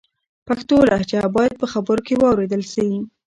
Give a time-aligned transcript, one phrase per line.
[0.47, 2.87] پښتو لهجه باید په خبرو کې و اورېدل سي.